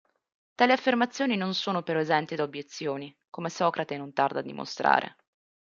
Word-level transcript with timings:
Tali 0.55 0.71
affermazioni 0.71 1.37
non 1.37 1.53
sono 1.53 1.83
però 1.83 1.99
esenti 1.99 2.33
da 2.33 2.41
obiezioni, 2.41 3.15
come 3.29 3.51
Socrate 3.51 3.97
non 3.99 4.13
tarda 4.13 4.39
a 4.39 4.41
dimostrare. 4.41 5.15